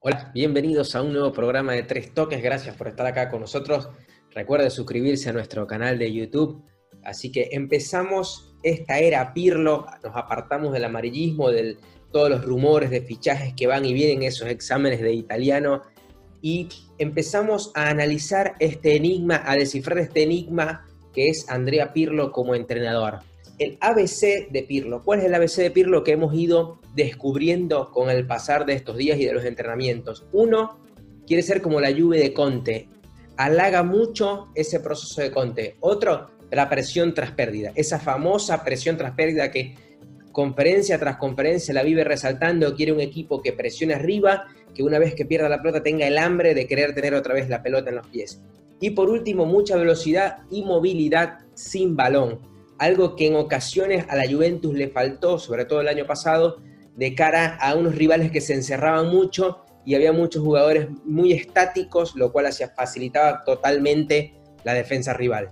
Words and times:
Hola, 0.00 0.30
bienvenidos 0.32 0.94
a 0.94 1.02
un 1.02 1.12
nuevo 1.12 1.32
programa 1.32 1.72
de 1.72 1.82
Tres 1.82 2.14
Toques. 2.14 2.40
Gracias 2.40 2.76
por 2.76 2.86
estar 2.86 3.04
acá 3.04 3.28
con 3.28 3.40
nosotros. 3.40 3.88
Recuerde 4.30 4.70
suscribirse 4.70 5.28
a 5.28 5.32
nuestro 5.32 5.66
canal 5.66 5.98
de 5.98 6.12
YouTube. 6.12 6.62
Así 7.02 7.32
que 7.32 7.48
empezamos 7.50 8.54
esta 8.62 9.00
era 9.00 9.34
Pirlo, 9.34 9.86
nos 10.04 10.14
apartamos 10.14 10.72
del 10.72 10.84
amarillismo, 10.84 11.50
de 11.50 11.78
todos 12.12 12.30
los 12.30 12.44
rumores 12.44 12.90
de 12.90 13.00
fichajes 13.00 13.54
que 13.54 13.66
van 13.66 13.84
y 13.84 13.92
vienen, 13.92 14.22
esos 14.22 14.48
exámenes 14.48 15.00
de 15.00 15.14
italiano, 15.14 15.82
y 16.40 16.68
empezamos 16.98 17.72
a 17.74 17.88
analizar 17.88 18.54
este 18.60 18.94
enigma, 18.94 19.42
a 19.44 19.56
descifrar 19.56 19.98
este 19.98 20.22
enigma 20.22 20.86
que 21.12 21.26
es 21.26 21.50
Andrea 21.50 21.92
Pirlo 21.92 22.30
como 22.30 22.54
entrenador 22.54 23.18
el 23.58 23.76
ABC 23.80 24.50
de 24.50 24.62
Pirlo. 24.62 25.02
¿Cuál 25.02 25.20
es 25.20 25.26
el 25.26 25.34
ABC 25.34 25.56
de 25.56 25.70
Pirlo 25.70 26.04
que 26.04 26.12
hemos 26.12 26.34
ido 26.34 26.80
descubriendo 26.94 27.90
con 27.90 28.10
el 28.10 28.26
pasar 28.26 28.66
de 28.66 28.74
estos 28.74 28.96
días 28.96 29.18
y 29.18 29.24
de 29.24 29.32
los 29.32 29.44
entrenamientos? 29.44 30.26
Uno, 30.32 30.78
quiere 31.26 31.42
ser 31.42 31.60
como 31.60 31.80
la 31.80 31.90
lluvia 31.90 32.20
de 32.20 32.32
Conte. 32.32 32.88
Halaga 33.36 33.82
mucho 33.82 34.48
ese 34.54 34.80
proceso 34.80 35.20
de 35.20 35.30
Conte. 35.30 35.76
Otro, 35.80 36.30
la 36.50 36.68
presión 36.68 37.14
tras 37.14 37.32
pérdida. 37.32 37.72
Esa 37.74 37.98
famosa 37.98 38.64
presión 38.64 38.96
tras 38.96 39.12
pérdida 39.12 39.50
que 39.50 39.74
conferencia 40.32 40.98
tras 40.98 41.16
conferencia 41.16 41.74
la 41.74 41.82
vive 41.82 42.04
resaltando. 42.04 42.74
Quiere 42.74 42.92
un 42.92 43.00
equipo 43.00 43.42
que 43.42 43.52
presione 43.52 43.94
arriba, 43.94 44.46
que 44.74 44.82
una 44.82 44.98
vez 44.98 45.14
que 45.14 45.26
pierda 45.26 45.48
la 45.48 45.60
pelota 45.60 45.82
tenga 45.82 46.06
el 46.06 46.18
hambre 46.18 46.54
de 46.54 46.66
querer 46.66 46.94
tener 46.94 47.14
otra 47.14 47.34
vez 47.34 47.48
la 47.48 47.62
pelota 47.62 47.90
en 47.90 47.96
los 47.96 48.06
pies. 48.06 48.40
Y 48.80 48.90
por 48.90 49.10
último, 49.10 49.44
mucha 49.46 49.76
velocidad 49.76 50.38
y 50.50 50.62
movilidad 50.62 51.40
sin 51.54 51.96
balón 51.96 52.57
algo 52.78 53.16
que 53.16 53.26
en 53.26 53.36
ocasiones 53.36 54.06
a 54.08 54.16
la 54.16 54.30
Juventus 54.30 54.74
le 54.74 54.88
faltó, 54.88 55.38
sobre 55.38 55.64
todo 55.64 55.80
el 55.80 55.88
año 55.88 56.06
pasado, 56.06 56.60
de 56.96 57.14
cara 57.14 57.56
a 57.60 57.74
unos 57.74 57.94
rivales 57.94 58.30
que 58.30 58.40
se 58.40 58.54
encerraban 58.54 59.08
mucho 59.08 59.64
y 59.84 59.94
había 59.94 60.12
muchos 60.12 60.42
jugadores 60.42 60.88
muy 61.04 61.32
estáticos, 61.32 62.14
lo 62.16 62.32
cual 62.32 62.46
hacía, 62.46 62.68
facilitaba 62.70 63.44
totalmente 63.44 64.34
la 64.64 64.74
defensa 64.74 65.14
rival. 65.14 65.50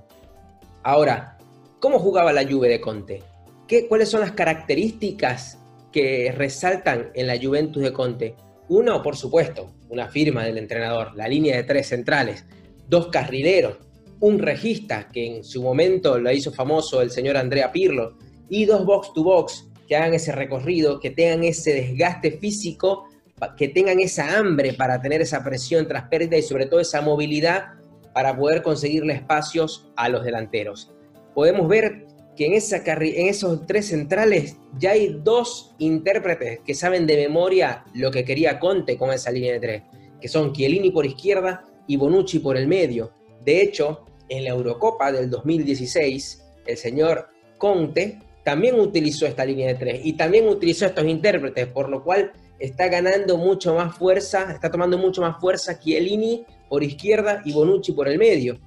Ahora, 0.83 1.39
¿cómo 1.81 1.99
jugaba 1.99 2.33
la 2.33 2.47
Juve 2.47 2.69
de 2.69 2.81
Conte? 2.81 3.23
¿Qué, 3.67 3.89
¿Cuáles 3.89 4.09
son 4.09 4.21
las 4.21 4.33
características 4.33 5.59
que 5.93 6.33
resaltan 6.37 7.11
en 7.15 7.27
la 7.27 7.39
Juventus 7.41 7.83
de 7.83 7.93
Conte? 7.93 8.37
Uno, 8.69 9.03
por 9.03 9.17
supuesto, 9.17 9.73
una 9.89 10.09
firma 10.09 10.45
del 10.45 10.59
entrenador, 10.59 11.15
la 11.17 11.29
línea 11.29 11.57
de 11.57 11.63
tres 11.63 11.89
centrales, 11.89 12.45
dos 12.89 13.09
carrileros, 13.09 13.79
un 14.21 14.39
regista, 14.39 15.09
que 15.13 15.37
en 15.39 15.45
su 15.45 15.63
momento 15.63 16.19
lo 16.19 16.31
hizo 16.33 16.53
famoso 16.53 17.03
el 17.03 17.11
señor 17.11 17.37
Andrea 17.37 17.73
Pirlo, 17.73 18.17
y 18.49 18.65
dos 18.65 18.85
box 18.85 19.13
to 19.13 19.23
box 19.23 19.69
que 19.87 19.97
hagan 19.97 20.15
ese 20.15 20.33
recorrido, 20.33 21.01
que 21.01 21.11
tengan 21.11 21.45
ese 21.45 21.73
desgaste 21.75 22.33
físico, 22.33 23.09
que 23.57 23.69
tengan 23.69 24.01
esa 24.01 24.39
hambre 24.39 24.73
para 24.73 25.01
tener 25.01 25.21
esa 25.21 25.45
presión 25.45 25.87
tras 25.87 26.09
pérdida 26.09 26.39
y 26.39 26.43
sobre 26.43 26.67
todo 26.67 26.81
esa 26.81 27.03
movilidad 27.03 27.75
para 28.15 28.37
poder 28.37 28.63
conseguirle 28.63 29.13
espacios 29.13 29.91
a 29.97 30.09
los 30.09 30.25
delanteros. 30.25 30.91
Podemos 31.35 31.69
ver 31.69 32.07
que 32.35 32.47
en, 32.47 32.55
esa 32.55 32.83
en 32.87 33.29
esos 33.29 33.67
tres 33.67 33.89
centrales 33.89 34.57
ya 34.79 34.93
hay 34.93 35.21
dos 35.23 35.75
intérpretes 35.79 36.61
que 36.61 36.75
saben 36.75 37.07
de 37.07 37.17
memoria 37.17 37.85
lo 37.95 38.11
que 38.11 38.25
quería 38.25 38.59
Conte 38.59 38.97
con 38.97 39.11
esa 39.11 39.31
línea 39.31 39.55
de 39.55 39.61
tres, 39.61 39.83
que 40.21 40.29
son 40.29 40.53
Chiellini 40.53 40.91
por 40.91 41.07
izquierda 41.07 41.65
y 41.87 41.97
Bonucci 41.97 42.39
por 42.39 42.57
el 42.57 42.67
medio. 42.67 43.13
De 43.47 43.63
hecho, 43.63 44.05
en 44.29 44.45
la 44.45 44.51
Eurocopa 44.51 45.13
del 45.13 45.31
2016, 45.31 46.43
el 46.67 46.77
señor 46.77 47.29
Conte 47.59 48.19
también 48.45 48.79
utilizó 48.79 49.25
esta 49.27 49.45
línea 49.45 49.69
de 49.69 49.75
tres 49.77 50.01
y 50.05 50.15
también 50.15 50.49
utilizó 50.49 50.87
estos 50.87 51.07
intérpretes, 51.07 51.69
por 51.69 51.89
lo 51.89 52.03
cual 52.03 52.33
está 52.59 52.89
ganando 52.89 53.37
mucho 53.39 53.75
más 53.75 53.97
fuerza, 53.97 54.51
está 54.53 54.71
tomando 54.71 54.99
mucho 54.99 55.21
más 55.21 55.41
fuerza 55.41 55.79
Chiellini 55.79 56.45
por 56.69 56.83
izquierda 56.83 57.43
y 57.45 57.53
Bonucci 57.53 57.93
por 57.93 58.09
el 58.09 58.19
medio. 58.19 58.59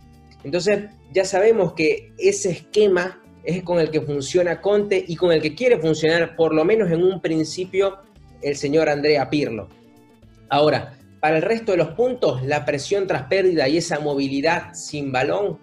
Entonces 0.44 0.85
ya 1.11 1.25
sabemos 1.25 1.73
que 1.73 2.13
ese 2.17 2.52
esquema 2.52 3.22
es 3.44 3.63
con 3.63 3.79
el 3.79 3.89
que 3.89 4.01
funciona 4.01 4.62
Conte 4.62 5.03
y 5.06 5.18
con 5.18 5.31
el 5.34 5.41
que 5.41 5.56
quiere 5.56 5.78
funcionar, 5.78 6.35
por 6.38 6.53
lo 6.53 6.63
menos 6.63 6.89
en 6.89 7.03
un 7.03 7.22
principio, 7.22 7.97
el 8.41 8.56
señor 8.56 8.88
Andrea 8.88 9.29
Pirlo. 9.29 9.68
Ahora, 10.50 10.99
para 11.19 11.38
el 11.38 11.41
resto 11.41 11.74
de 11.74 11.78
los 11.78 11.90
puntos, 11.90 12.41
la 12.44 12.66
presión 12.66 13.07
tras 13.07 13.24
pérdida 13.24 13.68
y 13.68 13.78
esa 13.78 14.00
movilidad 14.00 14.74
sin 14.74 15.12
balón, 15.12 15.59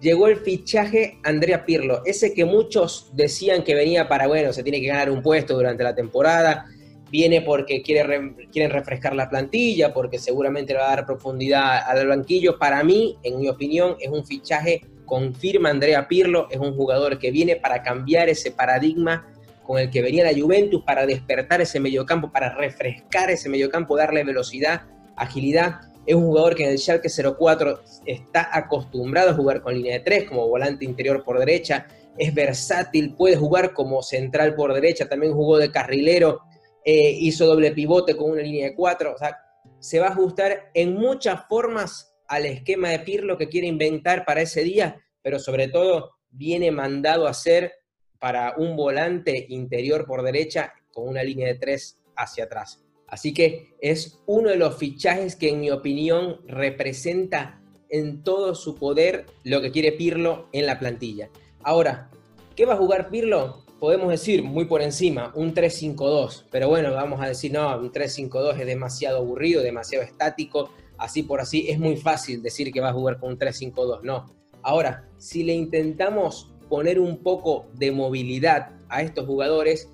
llegó 0.00 0.28
el 0.28 0.36
fichaje 0.36 1.18
Andrea 1.24 1.64
Pirlo, 1.64 2.02
ese 2.04 2.32
que 2.32 2.44
muchos 2.44 3.10
decían 3.14 3.64
que 3.64 3.74
venía 3.74 4.08
para, 4.08 4.28
bueno, 4.28 4.52
se 4.52 4.62
tiene 4.62 4.80
que 4.80 4.86
ganar 4.86 5.10
un 5.10 5.22
puesto 5.22 5.54
durante 5.54 5.82
la 5.82 5.94
temporada, 5.94 6.66
viene 7.10 7.42
porque 7.42 7.82
quiere 7.82 8.34
quieren 8.52 8.70
refrescar 8.70 9.16
la 9.16 9.28
plantilla, 9.28 9.92
porque 9.92 10.18
seguramente 10.18 10.74
va 10.74 10.86
a 10.86 10.96
dar 10.96 11.06
profundidad 11.06 11.78
al 11.88 12.06
banquillo. 12.06 12.56
Para 12.56 12.84
mí, 12.84 13.18
en 13.24 13.40
mi 13.40 13.48
opinión, 13.48 13.96
es 14.00 14.10
un 14.10 14.24
fichaje, 14.24 14.86
confirma 15.06 15.70
Andrea 15.70 16.06
Pirlo, 16.06 16.46
es 16.50 16.58
un 16.58 16.76
jugador 16.76 17.18
que 17.18 17.32
viene 17.32 17.56
para 17.56 17.82
cambiar 17.82 18.28
ese 18.28 18.52
paradigma 18.52 19.26
con 19.64 19.80
el 19.80 19.90
que 19.90 20.02
venía 20.02 20.24
la 20.24 20.40
Juventus, 20.40 20.82
para 20.84 21.04
despertar 21.04 21.60
ese 21.60 21.80
mediocampo, 21.80 22.30
para 22.30 22.54
refrescar 22.54 23.30
ese 23.30 23.48
mediocampo, 23.48 23.96
darle 23.96 24.24
velocidad 24.24 24.82
agilidad. 25.20 25.80
Es 26.06 26.14
un 26.14 26.24
jugador 26.24 26.56
que 26.56 26.64
en 26.64 26.70
el 26.70 26.78
Schalke 26.78 27.08
04 27.08 27.80
está 28.06 28.48
acostumbrado 28.52 29.30
a 29.30 29.34
jugar 29.34 29.62
con 29.62 29.74
línea 29.74 29.98
de 29.98 30.00
3 30.00 30.28
como 30.28 30.48
volante 30.48 30.84
interior 30.84 31.22
por 31.22 31.38
derecha. 31.38 31.86
Es 32.18 32.34
versátil, 32.34 33.14
puede 33.14 33.36
jugar 33.36 33.72
como 33.72 34.02
central 34.02 34.54
por 34.54 34.74
derecha, 34.74 35.08
también 35.08 35.32
jugó 35.32 35.58
de 35.58 35.70
carrilero, 35.70 36.40
eh, 36.84 37.10
hizo 37.20 37.46
doble 37.46 37.72
pivote 37.72 38.16
con 38.16 38.30
una 38.30 38.42
línea 38.42 38.70
de 38.70 38.74
4. 38.74 39.14
O 39.14 39.18
sea, 39.18 39.38
se 39.78 40.00
va 40.00 40.08
a 40.08 40.10
ajustar 40.10 40.70
en 40.74 40.94
muchas 40.94 41.46
formas 41.48 42.14
al 42.26 42.46
esquema 42.46 42.90
de 42.90 43.00
Pirlo 43.00 43.36
que 43.36 43.48
quiere 43.48 43.66
inventar 43.66 44.24
para 44.24 44.42
ese 44.42 44.62
día, 44.62 45.00
pero 45.22 45.38
sobre 45.38 45.68
todo 45.68 46.12
viene 46.30 46.70
mandado 46.70 47.26
a 47.26 47.34
ser 47.34 47.72
para 48.18 48.54
un 48.56 48.76
volante 48.76 49.46
interior 49.48 50.06
por 50.06 50.22
derecha 50.22 50.72
con 50.92 51.08
una 51.08 51.22
línea 51.22 51.48
de 51.48 51.54
3 51.56 51.98
hacia 52.16 52.44
atrás. 52.44 52.82
Así 53.10 53.34
que 53.34 53.74
es 53.80 54.18
uno 54.26 54.50
de 54.50 54.56
los 54.56 54.76
fichajes 54.76 55.36
que 55.36 55.50
en 55.50 55.60
mi 55.60 55.70
opinión 55.70 56.40
representa 56.46 57.60
en 57.88 58.22
todo 58.22 58.54
su 58.54 58.76
poder 58.76 59.26
lo 59.44 59.60
que 59.60 59.72
quiere 59.72 59.92
Pirlo 59.92 60.48
en 60.52 60.66
la 60.66 60.78
plantilla. 60.78 61.28
Ahora, 61.62 62.10
¿qué 62.54 62.64
va 62.64 62.74
a 62.74 62.78
jugar 62.78 63.10
Pirlo? 63.10 63.64
Podemos 63.80 64.10
decir 64.10 64.42
muy 64.42 64.66
por 64.66 64.82
encima, 64.82 65.32
un 65.34 65.54
3-5-2, 65.54 66.44
pero 66.50 66.68
bueno, 66.68 66.92
vamos 66.92 67.20
a 67.20 67.26
decir, 67.26 67.50
no, 67.50 67.76
un 67.78 67.90
3-5-2 67.90 68.60
es 68.60 68.66
demasiado 68.66 69.18
aburrido, 69.18 69.62
demasiado 69.62 70.04
estático, 70.04 70.70
así 70.98 71.22
por 71.22 71.40
así, 71.40 71.66
es 71.68 71.78
muy 71.78 71.96
fácil 71.96 72.42
decir 72.42 72.70
que 72.72 72.80
va 72.80 72.90
a 72.90 72.92
jugar 72.92 73.18
con 73.18 73.32
un 73.32 73.38
3-5-2, 73.38 74.02
no. 74.02 74.26
Ahora, 74.62 75.08
si 75.16 75.42
le 75.44 75.54
intentamos 75.54 76.52
poner 76.68 77.00
un 77.00 77.22
poco 77.22 77.66
de 77.72 77.90
movilidad 77.90 78.72
a 78.90 79.00
estos 79.02 79.24
jugadores, 79.24 79.88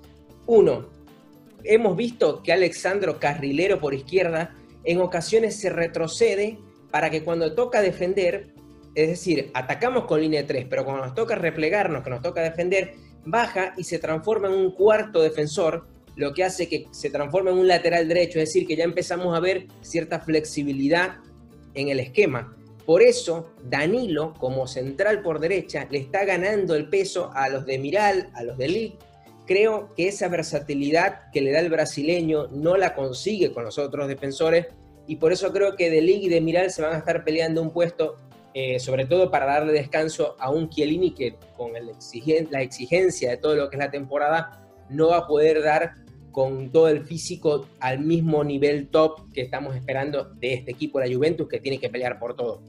uno, 0.45 0.89
hemos 1.67 1.95
visto 1.95 2.41
que 2.43 2.53
Alexandro 2.53 3.19
Carrilero 3.19 3.79
por 3.79 3.93
izquierda 3.93 4.55
en 4.83 5.01
ocasiones 5.01 5.59
se 5.59 5.69
retrocede 5.69 6.59
para 6.91 7.09
que 7.09 7.23
cuando 7.23 7.53
toca 7.53 7.81
defender, 7.81 8.53
es 8.95 9.09
decir, 9.09 9.51
atacamos 9.53 10.05
con 10.05 10.21
línea 10.21 10.41
de 10.41 10.47
3, 10.47 10.67
pero 10.69 10.85
cuando 10.85 11.05
nos 11.05 11.13
toca 11.13 11.35
replegarnos, 11.35 12.03
que 12.03 12.09
nos 12.09 12.21
toca 12.21 12.41
defender, 12.41 12.93
baja 13.25 13.73
y 13.77 13.83
se 13.83 13.99
transforma 13.99 14.47
en 14.47 14.53
un 14.53 14.71
cuarto 14.71 15.21
defensor, 15.21 15.87
lo 16.15 16.33
que 16.33 16.43
hace 16.43 16.67
que 16.67 16.87
se 16.91 17.09
transforme 17.09 17.51
en 17.51 17.57
un 17.57 17.67
lateral 17.67 18.07
derecho, 18.07 18.39
es 18.39 18.49
decir, 18.49 18.65
que 18.65 18.75
ya 18.75 18.85
empezamos 18.85 19.35
a 19.35 19.39
ver 19.39 19.67
cierta 19.81 20.19
flexibilidad 20.19 21.17
en 21.73 21.89
el 21.89 21.99
esquema. 21.99 22.55
Por 22.85 23.01
eso, 23.01 23.51
Danilo, 23.65 24.33
como 24.39 24.65
central 24.65 25.21
por 25.21 25.39
derecha, 25.39 25.85
le 25.91 25.99
está 25.99 26.23
ganando 26.23 26.73
el 26.73 26.89
peso 26.89 27.29
a 27.35 27.49
los 27.49 27.65
de 27.65 27.77
Miral, 27.77 28.31
a 28.33 28.43
los 28.43 28.57
de 28.57 28.67
Lee 28.69 28.97
creo 29.47 29.93
que 29.95 30.07
esa 30.07 30.27
versatilidad 30.27 31.31
que 31.31 31.41
le 31.41 31.51
da 31.51 31.59
el 31.59 31.69
brasileño 31.69 32.47
no 32.47 32.77
la 32.77 32.93
consigue 32.93 33.51
con 33.51 33.63
los 33.63 33.79
otros 33.79 34.07
defensores 34.07 34.67
y 35.07 35.15
por 35.15 35.31
eso 35.31 35.51
creo 35.51 35.75
que 35.75 35.89
De 35.89 36.01
Ligt 36.01 36.25
y 36.25 36.29
de 36.29 36.41
Miral 36.41 36.69
se 36.69 36.81
van 36.81 36.93
a 36.93 36.97
estar 36.97 37.23
peleando 37.23 37.61
un 37.61 37.71
puesto, 37.71 38.17
eh, 38.53 38.77
sobre 38.79 39.05
todo 39.05 39.31
para 39.31 39.45
darle 39.45 39.71
descanso 39.71 40.35
a 40.37 40.51
un 40.51 40.69
Chiellini 40.69 41.11
que 41.11 41.35
con 41.55 41.71
la 41.73 42.61
exigencia 42.61 43.31
de 43.31 43.37
todo 43.37 43.55
lo 43.55 43.69
que 43.69 43.77
es 43.77 43.79
la 43.79 43.89
temporada 43.89 44.67
no 44.89 45.09
va 45.09 45.19
a 45.19 45.27
poder 45.27 45.63
dar 45.63 45.95
con 46.31 46.71
todo 46.71 46.89
el 46.89 47.03
físico 47.05 47.67
al 47.79 47.99
mismo 47.99 48.43
nivel 48.43 48.89
top 48.89 49.31
que 49.33 49.41
estamos 49.41 49.75
esperando 49.75 50.25
de 50.35 50.53
este 50.53 50.71
equipo, 50.71 50.99
la 50.99 51.11
Juventus, 51.11 51.47
que 51.47 51.59
tiene 51.59 51.79
que 51.79 51.89
pelear 51.89 52.19
por 52.19 52.35
todo. 52.35 52.61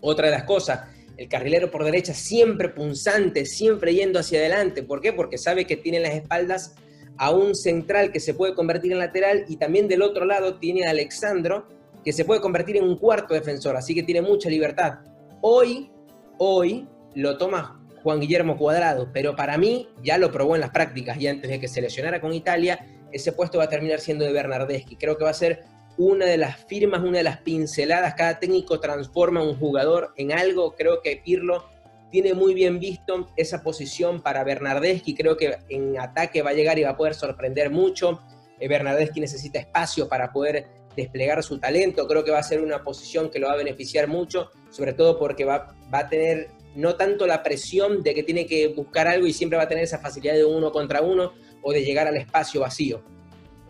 Otra 0.00 0.26
de 0.26 0.32
las 0.32 0.44
cosas, 0.44 0.88
el 1.20 1.28
carrilero 1.28 1.70
por 1.70 1.84
derecha 1.84 2.14
siempre 2.14 2.70
punzante, 2.70 3.44
siempre 3.44 3.94
yendo 3.94 4.18
hacia 4.18 4.38
adelante. 4.38 4.82
¿Por 4.82 5.02
qué? 5.02 5.12
Porque 5.12 5.36
sabe 5.36 5.66
que 5.66 5.76
tiene 5.76 6.00
las 6.00 6.14
espaldas 6.14 6.74
a 7.18 7.30
un 7.30 7.54
central 7.54 8.10
que 8.10 8.20
se 8.20 8.32
puede 8.32 8.54
convertir 8.54 8.92
en 8.92 9.00
lateral 9.00 9.44
y 9.46 9.56
también 9.58 9.86
del 9.86 10.00
otro 10.00 10.24
lado 10.24 10.54
tiene 10.54 10.86
a 10.86 10.90
Alexandro 10.90 11.68
que 12.02 12.14
se 12.14 12.24
puede 12.24 12.40
convertir 12.40 12.78
en 12.78 12.84
un 12.84 12.96
cuarto 12.96 13.34
defensor, 13.34 13.76
así 13.76 13.94
que 13.94 14.02
tiene 14.02 14.22
mucha 14.22 14.48
libertad. 14.48 15.00
Hoy, 15.42 15.90
hoy 16.38 16.88
lo 17.14 17.36
toma 17.36 17.86
Juan 18.02 18.18
Guillermo 18.18 18.56
Cuadrado, 18.56 19.10
pero 19.12 19.36
para 19.36 19.58
mí 19.58 19.90
ya 20.02 20.16
lo 20.16 20.32
probó 20.32 20.54
en 20.54 20.62
las 20.62 20.70
prácticas 20.70 21.20
y 21.20 21.26
antes 21.26 21.50
de 21.50 21.60
que 21.60 21.68
se 21.68 21.82
lesionara 21.82 22.22
con 22.22 22.32
Italia, 22.32 22.86
ese 23.12 23.32
puesto 23.32 23.58
va 23.58 23.64
a 23.64 23.68
terminar 23.68 24.00
siendo 24.00 24.24
de 24.24 24.32
Bernardeschi. 24.32 24.96
Creo 24.96 25.18
que 25.18 25.24
va 25.24 25.30
a 25.30 25.34
ser 25.34 25.64
una 26.00 26.24
de 26.24 26.38
las 26.38 26.56
firmas, 26.64 27.02
una 27.02 27.18
de 27.18 27.24
las 27.24 27.42
pinceladas. 27.42 28.14
Cada 28.14 28.38
técnico 28.38 28.80
transforma 28.80 29.40
a 29.40 29.42
un 29.42 29.58
jugador 29.58 30.14
en 30.16 30.32
algo. 30.32 30.74
Creo 30.74 31.02
que 31.02 31.20
Pirlo 31.22 31.66
tiene 32.10 32.32
muy 32.32 32.54
bien 32.54 32.80
visto 32.80 33.28
esa 33.36 33.62
posición 33.62 34.22
para 34.22 34.42
Bernardeschi. 34.42 35.14
Creo 35.14 35.36
que 35.36 35.58
en 35.68 36.00
ataque 36.00 36.40
va 36.40 36.50
a 36.50 36.54
llegar 36.54 36.78
y 36.78 36.84
va 36.84 36.90
a 36.90 36.96
poder 36.96 37.14
sorprender 37.14 37.68
mucho. 37.68 38.22
Eh, 38.58 38.66
Bernardeschi 38.66 39.20
necesita 39.20 39.58
espacio 39.58 40.08
para 40.08 40.32
poder 40.32 40.68
desplegar 40.96 41.42
su 41.42 41.58
talento. 41.60 42.08
Creo 42.08 42.24
que 42.24 42.30
va 42.30 42.38
a 42.38 42.44
ser 42.44 42.62
una 42.62 42.82
posición 42.82 43.30
que 43.30 43.38
lo 43.38 43.48
va 43.48 43.52
a 43.52 43.56
beneficiar 43.56 44.08
mucho, 44.08 44.50
sobre 44.70 44.94
todo 44.94 45.18
porque 45.18 45.44
va, 45.44 45.76
va 45.92 45.98
a 45.98 46.08
tener 46.08 46.48
no 46.74 46.96
tanto 46.96 47.26
la 47.26 47.42
presión 47.42 48.02
de 48.02 48.14
que 48.14 48.22
tiene 48.22 48.46
que 48.46 48.68
buscar 48.68 49.06
algo 49.06 49.26
y 49.26 49.34
siempre 49.34 49.58
va 49.58 49.64
a 49.64 49.68
tener 49.68 49.84
esa 49.84 49.98
facilidad 49.98 50.34
de 50.34 50.46
uno 50.46 50.72
contra 50.72 51.02
uno 51.02 51.34
o 51.60 51.72
de 51.72 51.84
llegar 51.84 52.08
al 52.08 52.16
espacio 52.16 52.62
vacío. 52.62 53.02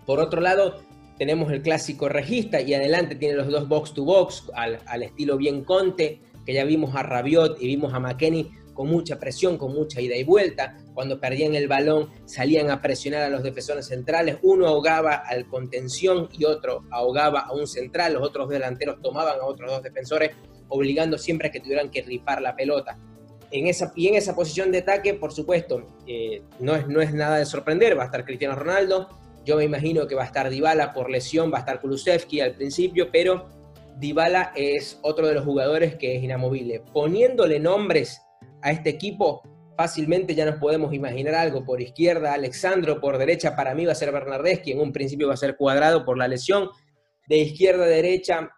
Por 0.07 0.21
otro 0.21 0.41
lado, 0.41 0.81
tenemos 1.21 1.53
el 1.53 1.61
clásico 1.61 2.09
regista 2.09 2.63
y 2.63 2.73
adelante 2.73 3.15
tiene 3.15 3.35
los 3.35 3.49
dos 3.49 3.69
box 3.69 3.93
to 3.93 4.05
box 4.05 4.45
al, 4.55 4.79
al 4.87 5.03
estilo 5.03 5.37
bien 5.37 5.65
Conte, 5.65 6.19
que 6.47 6.55
ya 6.55 6.65
vimos 6.65 6.97
a 6.97 7.03
Rabiot 7.03 7.61
y 7.61 7.67
vimos 7.67 7.93
a 7.93 8.01
McKenny 8.01 8.51
con 8.73 8.89
mucha 8.89 9.19
presión, 9.19 9.59
con 9.59 9.75
mucha 9.75 10.01
ida 10.01 10.17
y 10.17 10.25
vuelta. 10.25 10.79
Cuando 10.95 11.21
perdían 11.21 11.55
el 11.55 11.69
balón 11.69 12.09
salían 12.25 12.71
a 12.71 12.81
presionar 12.81 13.21
a 13.25 13.29
los 13.29 13.43
defensores 13.43 13.87
centrales. 13.87 14.39
Uno 14.41 14.67
ahogaba 14.67 15.17
al 15.17 15.47
contención 15.47 16.31
y 16.33 16.47
otro 16.47 16.85
ahogaba 16.91 17.41
a 17.41 17.53
un 17.53 17.67
central. 17.67 18.15
Los 18.15 18.23
otros 18.23 18.49
delanteros 18.49 19.03
tomaban 19.03 19.41
a 19.41 19.45
otros 19.45 19.71
dos 19.71 19.83
defensores, 19.83 20.31
obligando 20.69 21.19
siempre 21.19 21.49
a 21.49 21.51
que 21.51 21.61
tuvieran 21.61 21.91
que 21.91 22.01
ripar 22.01 22.41
la 22.41 22.57
pelota. 22.57 22.99
En 23.51 23.67
esa, 23.67 23.93
y 23.95 24.09
en 24.09 24.15
esa 24.15 24.35
posición 24.35 24.73
de 24.73 24.79
ataque, 24.79 25.13
por 25.13 25.33
supuesto, 25.33 25.87
eh, 26.07 26.41
no, 26.61 26.75
es, 26.77 26.89
no 26.89 27.03
es 27.03 27.13
nada 27.13 27.37
de 27.37 27.45
sorprender. 27.45 27.99
Va 27.99 28.05
a 28.05 28.07
estar 28.07 28.25
Cristiano 28.25 28.55
Ronaldo. 28.55 29.21
Yo 29.45 29.57
me 29.57 29.65
imagino 29.65 30.07
que 30.07 30.15
va 30.15 30.23
a 30.23 30.27
estar 30.27 30.51
Dybala 30.51 30.93
por 30.93 31.11
lesión, 31.11 31.53
va 31.53 31.59
a 31.59 31.61
estar 31.61 31.81
Kulusevski 31.81 32.41
al 32.41 32.55
principio, 32.55 33.11
pero 33.11 33.49
Dybala 33.99 34.53
es 34.55 34.99
otro 35.03 35.27
de 35.27 35.35
los 35.35 35.45
jugadores 35.45 35.97
que 35.97 36.17
es 36.17 36.23
inamovible. 36.23 36.83
Poniéndole 36.93 37.59
nombres 37.59 38.21
a 38.63 38.71
este 38.71 38.91
equipo, 38.91 39.43
fácilmente 39.77 40.35
ya 40.35 40.45
nos 40.45 40.57
podemos 40.57 40.93
imaginar 40.93 41.35
algo. 41.35 41.65
Por 41.65 41.81
izquierda, 41.81 42.35
Alexandro, 42.35 43.01
por 43.01 43.19
derecha, 43.19 43.57
para 43.57 43.75
mí 43.75 43.87
va 43.87 43.93
a 43.93 43.95
ser 43.95 44.13
Bernardeschi, 44.13 44.73
en 44.73 44.81
un 44.81 44.93
principio 44.93 45.29
va 45.29 45.35
a 45.35 45.39
ser 45.39 45.57
cuadrado 45.57 46.05
por 46.05 46.19
la 46.19 46.29
lesión. 46.29 46.69
De 47.29 47.39
izquierda 47.39 47.85
a 47.85 47.89
derecha, 47.89 48.51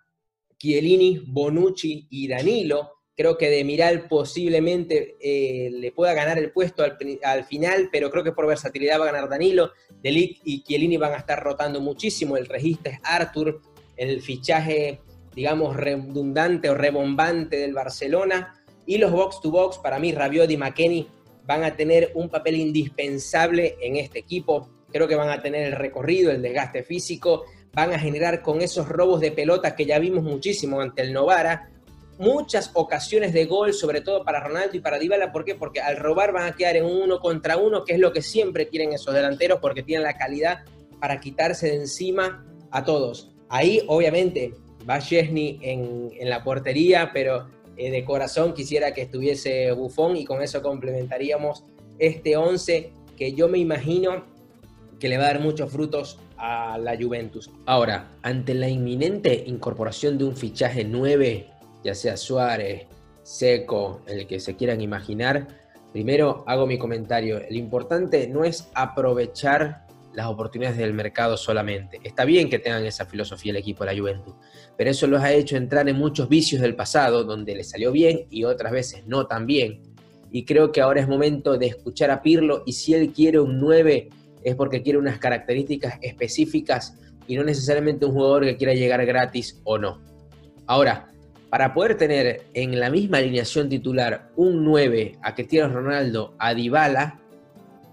Chiellini, 0.58 1.24
Bonucci 1.26 2.06
y 2.10 2.28
Danilo. 2.28 2.90
Creo 3.14 3.36
que 3.36 3.50
de 3.50 3.62
Miral 3.62 4.08
posiblemente 4.08 5.16
eh, 5.20 5.70
le 5.70 5.92
pueda 5.92 6.14
ganar 6.14 6.38
el 6.38 6.50
puesto 6.50 6.82
al, 6.82 7.44
final, 7.44 7.90
pero 7.92 8.10
creo 8.10 8.24
que 8.24 8.32
por 8.32 8.46
versatilidad 8.46 8.98
va 8.98 9.04
a 9.04 9.12
ganar 9.12 9.28
Danilo. 9.28 9.72
Delic 10.02 10.40
y 10.44 10.62
Chiellini 10.62 10.96
van 10.96 11.12
a 11.12 11.18
estar 11.18 11.42
rotando 11.42 11.80
muchísimo. 11.80 12.38
El 12.38 12.46
registro 12.46 12.90
es 12.90 12.98
Arthur, 13.04 13.60
el 13.96 14.22
fichaje, 14.22 15.00
digamos, 15.34 15.76
redundante 15.76 16.70
o 16.70 16.74
rebombante 16.74 17.58
del 17.58 17.74
Barcelona. 17.74 18.54
Y 18.86 18.96
los 18.96 19.12
box 19.12 19.40
to 19.42 19.50
box, 19.50 19.78
para 19.78 19.98
mí, 19.98 20.12
Rabiot 20.12 20.50
y 20.50 20.56
McKenny 20.56 21.08
van 21.44 21.64
a 21.64 21.76
tener 21.76 22.12
un 22.14 22.30
papel 22.30 22.56
indispensable 22.56 23.76
en 23.80 23.96
este 23.96 24.20
equipo. 24.20 24.70
Creo 24.90 25.06
que 25.06 25.16
van 25.16 25.30
a 25.30 25.42
tener 25.42 25.66
el 25.66 25.72
recorrido, 25.72 26.30
el 26.30 26.40
desgaste 26.40 26.82
físico, 26.82 27.44
van 27.74 27.92
a 27.92 27.98
generar 27.98 28.42
con 28.42 28.60
esos 28.60 28.88
robos 28.88 29.20
de 29.20 29.32
pelota 29.32 29.74
que 29.74 29.86
ya 29.86 29.98
vimos 29.98 30.22
muchísimo 30.22 30.80
ante 30.80 31.02
el 31.02 31.12
Novara, 31.12 31.70
muchas 32.22 32.70
ocasiones 32.74 33.32
de 33.32 33.46
gol, 33.46 33.74
sobre 33.74 34.00
todo 34.00 34.24
para 34.24 34.40
Ronaldo 34.40 34.76
y 34.76 34.80
para 34.80 34.98
Dybala. 34.98 35.32
¿Por 35.32 35.44
qué? 35.44 35.56
Porque 35.56 35.80
al 35.80 35.96
robar 35.96 36.32
van 36.32 36.44
a 36.44 36.54
quedar 36.54 36.76
en 36.76 36.84
uno 36.84 37.18
contra 37.18 37.56
uno, 37.56 37.84
que 37.84 37.94
es 37.94 37.98
lo 37.98 38.12
que 38.12 38.22
siempre 38.22 38.68
quieren 38.68 38.92
esos 38.92 39.12
delanteros, 39.12 39.58
porque 39.60 39.82
tienen 39.82 40.04
la 40.04 40.16
calidad 40.16 40.60
para 41.00 41.18
quitarse 41.18 41.66
de 41.66 41.74
encima 41.74 42.46
a 42.70 42.84
todos. 42.84 43.32
Ahí, 43.48 43.82
obviamente, 43.88 44.54
va 44.88 45.00
Chesney 45.00 45.58
en, 45.62 46.10
en 46.16 46.30
la 46.30 46.44
portería, 46.44 47.10
pero 47.12 47.48
eh, 47.76 47.90
de 47.90 48.04
corazón 48.04 48.54
quisiera 48.54 48.94
que 48.94 49.02
estuviese 49.02 49.72
Bufón 49.72 50.16
y 50.16 50.24
con 50.24 50.42
eso 50.42 50.62
complementaríamos 50.62 51.64
este 51.98 52.36
11 52.36 52.92
que 53.16 53.32
yo 53.32 53.48
me 53.48 53.58
imagino 53.58 54.24
que 55.00 55.08
le 55.08 55.18
va 55.18 55.24
a 55.24 55.26
dar 55.28 55.40
muchos 55.40 55.72
frutos 55.72 56.20
a 56.36 56.78
la 56.78 56.96
Juventus. 56.96 57.50
Ahora, 57.66 58.12
ante 58.22 58.54
la 58.54 58.68
inminente 58.68 59.44
incorporación 59.46 60.18
de 60.18 60.24
un 60.24 60.36
fichaje 60.36 60.84
9, 60.84 61.51
ya 61.82 61.94
sea 61.94 62.16
Suárez, 62.16 62.86
Seco, 63.22 64.00
el 64.06 64.26
que 64.26 64.40
se 64.40 64.56
quieran 64.56 64.80
imaginar, 64.80 65.48
primero 65.92 66.44
hago 66.46 66.66
mi 66.66 66.78
comentario. 66.78 67.38
El 67.38 67.56
importante 67.56 68.26
no 68.28 68.44
es 68.44 68.70
aprovechar 68.74 69.86
las 70.12 70.26
oportunidades 70.26 70.76
del 70.76 70.92
mercado 70.92 71.36
solamente. 71.36 72.00
Está 72.04 72.24
bien 72.24 72.50
que 72.50 72.58
tengan 72.58 72.84
esa 72.84 73.06
filosofía 73.06 73.52
el 73.52 73.58
equipo 73.58 73.84
de 73.84 73.94
la 73.94 73.98
Juventus, 73.98 74.34
pero 74.76 74.90
eso 74.90 75.06
los 75.06 75.22
ha 75.22 75.32
hecho 75.32 75.56
entrar 75.56 75.88
en 75.88 75.96
muchos 75.96 76.28
vicios 76.28 76.60
del 76.60 76.76
pasado, 76.76 77.24
donde 77.24 77.54
les 77.54 77.70
salió 77.70 77.92
bien 77.92 78.26
y 78.30 78.44
otras 78.44 78.72
veces 78.72 79.06
no 79.06 79.26
tan 79.26 79.46
bien. 79.46 79.82
Y 80.30 80.44
creo 80.44 80.72
que 80.72 80.80
ahora 80.80 81.00
es 81.00 81.08
momento 81.08 81.58
de 81.58 81.66
escuchar 81.66 82.10
a 82.10 82.22
Pirlo 82.22 82.62
y 82.66 82.72
si 82.72 82.94
él 82.94 83.12
quiere 83.12 83.38
un 83.40 83.58
9 83.58 84.08
es 84.42 84.54
porque 84.54 84.82
quiere 84.82 84.98
unas 84.98 85.18
características 85.18 85.98
específicas 86.02 86.98
y 87.26 87.36
no 87.36 87.44
necesariamente 87.44 88.06
un 88.06 88.12
jugador 88.12 88.44
que 88.44 88.56
quiera 88.56 88.74
llegar 88.74 89.04
gratis 89.06 89.60
o 89.64 89.78
no. 89.78 90.00
Ahora, 90.66 91.11
para 91.52 91.74
poder 91.74 91.98
tener 91.98 92.46
en 92.54 92.80
la 92.80 92.88
misma 92.88 93.18
alineación 93.18 93.68
titular 93.68 94.30
un 94.36 94.64
9 94.64 95.18
a 95.20 95.34
Cristiano 95.34 95.70
Ronaldo, 95.70 96.34
a 96.38 96.54
Dybala, 96.54 97.20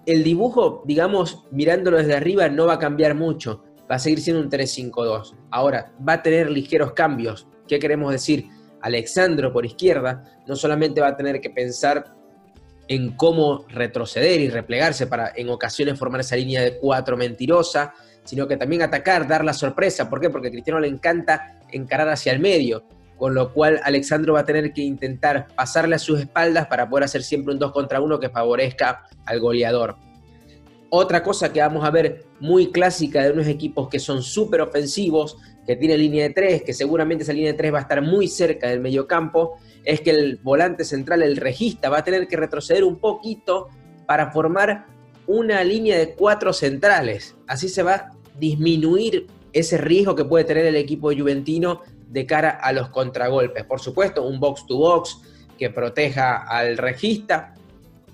el 0.05 0.23
dibujo, 0.23 0.81
digamos, 0.85 1.43
mirándolo 1.51 1.97
desde 1.97 2.15
arriba, 2.15 2.47
no 2.47 2.67
va 2.67 2.75
a 2.75 2.79
cambiar 2.79 3.15
mucho. 3.15 3.65
Va 3.91 3.95
a 3.95 3.99
seguir 3.99 4.21
siendo 4.21 4.41
un 4.41 4.49
3-5-2. 4.49 5.35
Ahora, 5.51 5.91
va 6.07 6.13
a 6.13 6.23
tener 6.23 6.49
ligeros 6.49 6.93
cambios. 6.93 7.49
¿Qué 7.67 7.79
queremos 7.79 8.13
decir? 8.13 8.45
Alexandro 8.79 9.51
por 9.51 9.65
izquierda 9.65 10.23
no 10.47 10.55
solamente 10.55 11.01
va 11.01 11.09
a 11.09 11.17
tener 11.17 11.41
que 11.41 11.49
pensar 11.49 12.15
en 12.87 13.11
cómo 13.17 13.65
retroceder 13.67 14.39
y 14.39 14.49
replegarse 14.49 15.05
para 15.05 15.33
en 15.35 15.49
ocasiones 15.49 15.99
formar 15.99 16.21
esa 16.21 16.37
línea 16.37 16.61
de 16.61 16.77
cuatro 16.77 17.17
mentirosa, 17.17 17.93
sino 18.23 18.47
que 18.47 18.55
también 18.55 18.83
atacar, 18.83 19.27
dar 19.27 19.43
la 19.43 19.51
sorpresa. 19.51 20.09
¿Por 20.09 20.21
qué? 20.21 20.29
Porque 20.29 20.49
Cristiano 20.49 20.79
le 20.79 20.87
encanta 20.87 21.59
encarar 21.73 22.07
hacia 22.07 22.31
el 22.31 22.39
medio, 22.39 22.85
con 23.19 23.35
lo 23.35 23.53
cual 23.53 23.81
Alexandro 23.83 24.33
va 24.33 24.39
a 24.39 24.45
tener 24.45 24.71
que 24.71 24.81
intentar 24.81 25.47
pasarle 25.53 25.95
a 25.95 25.99
sus 25.99 26.21
espaldas 26.21 26.67
para 26.67 26.89
poder 26.89 27.03
hacer 27.03 27.21
siempre 27.21 27.53
un 27.53 27.59
2 27.59 27.71
contra 27.73 27.99
1 27.99 28.19
que 28.19 28.29
favorezca 28.29 29.03
al 29.25 29.41
goleador. 29.41 29.97
Otra 30.89 31.21
cosa 31.21 31.53
que 31.53 31.59
vamos 31.59 31.83
a 31.85 31.91
ver 31.91 32.25
muy 32.39 32.71
clásica 32.71 33.21
de 33.23 33.31
unos 33.31 33.47
equipos 33.47 33.89
que 33.89 33.99
son 33.99 34.23
súper 34.23 34.61
ofensivos, 34.61 35.37
que 35.67 35.75
tiene 35.75 35.97
línea 35.97 36.23
de 36.23 36.33
3, 36.33 36.63
que 36.63 36.73
seguramente 36.73 37.23
esa 37.23 37.33
línea 37.33 37.51
de 37.51 37.57
3 37.57 37.73
va 37.73 37.77
a 37.79 37.81
estar 37.81 38.01
muy 38.01 38.27
cerca 38.27 38.69
del 38.69 38.79
mediocampo, 38.79 39.57
es 39.83 40.01
que 40.01 40.11
el 40.11 40.37
volante 40.37 40.85
central, 40.85 41.21
el 41.21 41.37
regista, 41.37 41.89
va 41.89 41.99
a 41.99 42.03
tener 42.03 42.27
que 42.27 42.37
retroceder 42.37 42.83
un 42.83 42.99
poquito 42.99 43.67
para 44.07 44.31
formar 44.31 44.87
una 45.27 45.63
línea 45.63 45.97
de 45.97 46.15
cuatro 46.15 46.53
centrales. 46.53 47.35
Así 47.45 47.69
se 47.69 47.83
va 47.83 47.93
a 47.93 48.11
disminuir 48.39 49.27
ese 49.53 49.77
riesgo 49.77 50.15
que 50.15 50.25
puede 50.25 50.45
tener 50.45 50.65
el 50.65 50.75
equipo 50.75 51.11
juventino 51.11 51.81
de 52.09 52.25
cara 52.25 52.49
a 52.49 52.73
los 52.73 52.89
contragolpes. 52.89 53.63
Por 53.65 53.79
supuesto, 53.79 54.23
un 54.23 54.39
box 54.39 54.65
to 54.65 54.77
box 54.77 55.21
que 55.57 55.69
proteja 55.69 56.43
al 56.47 56.77
regista. 56.77 57.53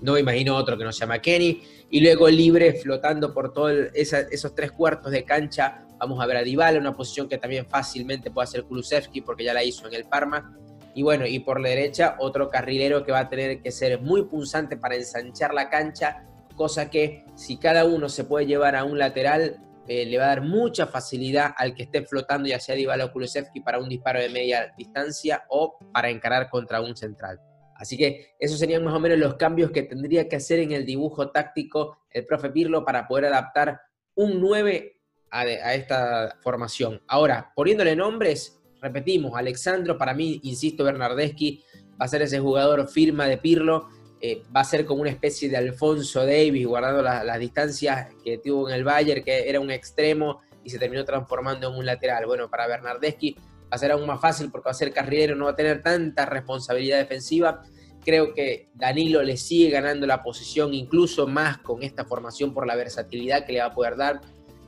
No 0.02 0.18
imagino 0.18 0.54
otro 0.54 0.76
que 0.76 0.84
no 0.84 0.92
se 0.92 1.00
llama 1.00 1.20
Kenny. 1.20 1.62
Y 1.88 2.00
luego 2.00 2.28
libre 2.28 2.74
flotando 2.74 3.32
por 3.32 3.52
todos 3.52 3.72
esos 3.94 4.54
tres 4.54 4.72
cuartos 4.72 5.12
de 5.12 5.24
cancha. 5.24 5.86
Vamos 5.98 6.22
a 6.22 6.26
ver 6.26 6.36
a 6.36 6.42
Dybala, 6.42 6.78
una 6.78 6.94
posición 6.94 7.28
que 7.28 7.38
también 7.38 7.66
fácilmente 7.66 8.30
puede 8.30 8.44
hacer 8.44 8.64
Kulusevski 8.64 9.22
porque 9.22 9.44
ya 9.44 9.54
la 9.54 9.64
hizo 9.64 9.86
en 9.88 9.94
el 9.94 10.04
Parma. 10.04 10.58
Y 10.94 11.02
bueno, 11.02 11.26
y 11.26 11.38
por 11.38 11.60
la 11.60 11.70
derecha 11.70 12.16
otro 12.18 12.50
carrilero 12.50 13.04
que 13.04 13.12
va 13.12 13.20
a 13.20 13.28
tener 13.28 13.62
que 13.62 13.70
ser 13.70 14.00
muy 14.00 14.24
punzante 14.24 14.76
para 14.76 14.96
ensanchar 14.96 15.54
la 15.54 15.70
cancha, 15.70 16.24
cosa 16.54 16.90
que 16.90 17.24
si 17.34 17.56
cada 17.58 17.84
uno 17.84 18.08
se 18.08 18.24
puede 18.24 18.46
llevar 18.46 18.76
a 18.76 18.84
un 18.84 18.98
lateral, 18.98 19.58
eh, 19.88 20.04
le 20.06 20.18
va 20.18 20.24
a 20.24 20.28
dar 20.28 20.42
mucha 20.42 20.86
facilidad 20.86 21.52
al 21.56 21.74
que 21.74 21.84
esté 21.84 22.02
flotando, 22.02 22.48
ya 22.48 22.60
sea 22.60 22.74
Dybala 22.74 23.06
o 23.06 23.12
Kulusevski, 23.12 23.60
para 23.60 23.78
un 23.78 23.88
disparo 23.88 24.20
de 24.20 24.28
media 24.28 24.72
distancia 24.76 25.44
o 25.48 25.78
para 25.92 26.10
encarar 26.10 26.50
contra 26.50 26.80
un 26.80 26.96
central. 26.96 27.40
Así 27.74 27.96
que 27.96 28.34
esos 28.38 28.58
serían 28.58 28.84
más 28.84 28.94
o 28.94 29.00
menos 29.00 29.18
los 29.18 29.34
cambios 29.34 29.70
que 29.70 29.82
tendría 29.82 30.28
que 30.28 30.36
hacer 30.36 30.60
en 30.60 30.72
el 30.72 30.86
dibujo 30.86 31.30
táctico 31.30 31.98
el 32.10 32.24
profe 32.24 32.50
Pirlo 32.50 32.84
para 32.84 33.06
poder 33.06 33.26
adaptar 33.26 33.80
un 34.14 34.40
9 34.40 35.00
a, 35.30 35.40
a 35.40 35.74
esta 35.74 36.36
formación. 36.40 37.02
Ahora, 37.06 37.52
poniéndole 37.54 37.94
nombres, 37.94 38.58
repetimos, 38.80 39.32
Alexandro, 39.36 39.98
para 39.98 40.14
mí, 40.14 40.40
insisto, 40.42 40.84
Bernardeschi 40.84 41.62
va 42.00 42.06
a 42.06 42.08
ser 42.08 42.22
ese 42.22 42.38
jugador 42.38 42.88
firma 42.88 43.26
de 43.26 43.38
Pirlo 43.38 43.88
eh, 44.20 44.42
va 44.54 44.60
a 44.60 44.64
ser 44.64 44.86
como 44.86 45.02
una 45.02 45.10
especie 45.10 45.48
de 45.48 45.56
Alfonso 45.56 46.24
Davis, 46.24 46.66
guardando 46.66 47.02
las 47.02 47.38
distancias 47.38 48.08
que 48.24 48.38
tuvo 48.38 48.68
en 48.68 48.74
el 48.74 48.84
Bayern, 48.84 49.22
que 49.22 49.48
era 49.48 49.60
un 49.60 49.70
extremo 49.70 50.40
y 50.64 50.70
se 50.70 50.78
terminó 50.78 51.04
transformando 51.04 51.68
en 51.68 51.78
un 51.78 51.84
lateral. 51.84 52.26
Bueno, 52.26 52.48
para 52.48 52.66
Bernardeschi 52.66 53.34
va 53.34 53.68
a 53.70 53.78
ser 53.78 53.92
aún 53.92 54.06
más 54.06 54.20
fácil 54.20 54.50
porque 54.50 54.66
va 54.66 54.70
a 54.70 54.74
ser 54.74 54.92
carrilero, 54.92 55.36
no 55.36 55.44
va 55.44 55.50
a 55.52 55.56
tener 55.56 55.82
tanta 55.82 56.24
responsabilidad 56.26 56.98
defensiva. 56.98 57.62
Creo 58.04 58.32
que 58.32 58.68
Danilo 58.74 59.22
le 59.22 59.36
sigue 59.36 59.70
ganando 59.70 60.06
la 60.06 60.22
posición, 60.22 60.72
incluso 60.72 61.26
más 61.26 61.58
con 61.58 61.82
esta 61.82 62.04
formación 62.04 62.54
por 62.54 62.66
la 62.66 62.76
versatilidad 62.76 63.44
que 63.44 63.52
le 63.52 63.60
va 63.60 63.66
a 63.66 63.74
poder 63.74 63.96
dar. 63.96 64.20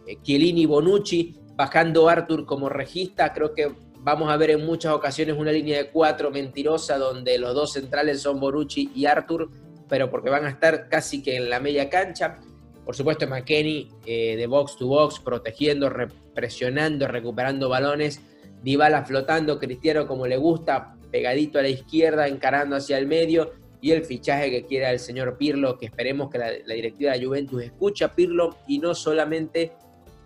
Eh, 0.07 0.19
Chiellini 0.23 0.67
Bonucci 0.67 1.37
bajando 1.55 2.09
Arthur 2.09 2.45
como 2.47 2.69
regista, 2.69 3.33
creo 3.33 3.55
que 3.55 3.73
vamos 4.00 4.31
a 4.31 4.37
ver 4.37 4.50
en 4.50 4.64
muchas 4.64 4.93
ocasiones 4.93 5.37
una 5.37 5.52
línea 5.52 5.78
de 5.78 5.90
cuatro 5.90 6.31
mentirosa 6.31 6.99
donde 6.99 7.38
los 7.38 7.55
dos 7.55 7.73
centrales 7.73 8.23
son 8.23 8.40
Borucci 8.40 8.90
y 8.95 9.07
Arthur, 9.07 9.50
pero 9.88 10.11
porque 10.11 10.31
van 10.31 10.45
a 10.45 10.50
estar 10.50 10.88
casi 10.88 11.23
que 11.23 11.37
en 11.37 11.50
la 11.50 11.61
media 11.61 11.88
cancha. 11.88 12.38
Por 12.85 12.97
supuesto, 12.97 13.26
McKenny 13.26 13.90
eh, 14.07 14.37
de 14.37 14.47
box 14.47 14.76
to 14.76 14.87
box, 14.87 15.21
protegiendo, 15.21 15.90
presionando, 16.35 17.07
recuperando 17.07 17.69
balones. 17.69 18.23
Dybala 18.62 19.05
flotando, 19.05 19.59
Cristiano 19.59 20.07
como 20.07 20.26
le 20.26 20.37
gusta, 20.37 20.97
pegadito 21.11 21.59
a 21.59 21.62
la 21.62 21.69
izquierda, 21.69 22.28
encarando 22.28 22.76
hacia 22.76 22.99
el 22.99 23.07
medio. 23.07 23.52
Y 23.81 23.93
el 23.93 24.05
fichaje 24.05 24.50
que 24.50 24.64
quiera 24.64 24.90
el 24.90 24.99
señor 24.99 25.37
Pirlo, 25.37 25.78
que 25.78 25.87
esperemos 25.87 26.31
que 26.31 26.38
la, 26.38 26.50
directiva 26.50 27.12
de 27.12 27.25
Juventus 27.25 27.62
escuche 27.62 28.05
a 28.05 28.14
Pirlo 28.14 28.57
y 28.67 28.78
no 28.78 28.95
solamente 28.95 29.73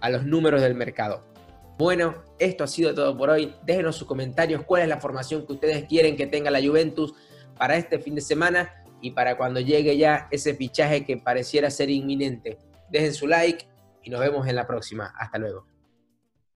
a 0.00 0.09
los 0.09 0.25
números 0.25 0.62
del 0.62 0.75
mercado. 0.75 1.32
Bueno, 1.79 2.23
esto 2.38 2.64
ha 2.64 2.67
sido 2.67 2.95
todo 2.95 3.17
por 3.17 3.31
hoy. 3.31 3.55
Déjenos 3.64 3.97
sus 3.97 4.07
comentarios 4.07 4.62
cuál 4.64 4.83
es 4.83 4.88
la 4.88 5.00
formación 5.00 5.47
que 5.47 5.55
ustedes 5.55 5.85
quieren 5.85 6.17
que 6.17 6.26
tenga 6.26 6.50
la 6.50 6.62
Juventus 6.62 7.14
para 7.57 7.76
este 7.76 7.99
fin 7.99 8.14
de 8.14 8.21
semana 8.21 8.85
y 9.00 9.12
para 9.12 9.37
cuando 9.37 9.61
llegue 9.61 9.97
ya 9.97 10.29
ese 10.31 10.55
fichaje 10.55 11.05
que 11.05 11.17
pareciera 11.17 11.71
ser 11.71 11.91
inminente. 11.91 12.59
Dejen 12.91 13.14
su 13.14 13.26
like 13.26 13.67
y 14.02 14.11
nos 14.11 14.21
vemos 14.21 14.47
en 14.47 14.57
la 14.57 14.67
próxima. 14.67 15.12
Hasta 15.19 15.38
luego. 15.38 15.72